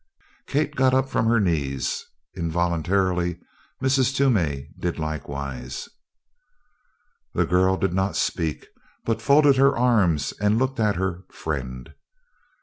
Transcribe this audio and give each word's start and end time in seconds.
Kate 0.47 0.75
got 0.75 0.95
up 0.95 1.07
from 1.09 1.27
her 1.27 1.39
knees; 1.39 2.05
involuntarily 2.33 3.37
Mrs. 3.83 4.15
Toomey 4.15 4.69
did 4.79 4.97
likewise. 4.97 5.89
The 7.35 7.45
girl 7.45 7.77
did 7.77 7.93
not 7.93 8.15
speak 8.15 8.69
but 9.05 9.21
folded 9.21 9.57
her 9.57 9.77
arms 9.77 10.31
and 10.41 10.57
looked 10.57 10.79
at 10.79 10.95
her 10.95 11.21
"friend." 11.31 11.93